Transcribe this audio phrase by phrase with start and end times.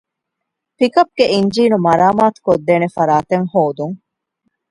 [0.77, 3.95] ޕިކަޕްގެ އިންޖީނު މަރާމާތު ކޮށްދޭނެ ފަރާތެއް ހޯދުން